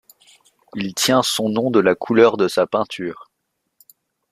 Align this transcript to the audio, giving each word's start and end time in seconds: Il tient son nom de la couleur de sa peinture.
Il 0.73 0.95
tient 0.95 1.21
son 1.21 1.49
nom 1.49 1.69
de 1.69 1.79
la 1.79 1.93
couleur 1.93 2.35
de 2.35 2.47
sa 2.47 2.65
peinture. 2.65 3.29